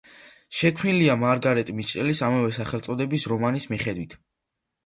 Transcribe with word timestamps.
შექმნილია 0.59 1.17
მარგარეტ 1.23 1.69
მიტჩელის 1.81 2.23
ამავე 2.29 2.57
სახელწოდების 2.57 3.29
რომანის 3.35 3.73
მიხედვით. 3.75 4.19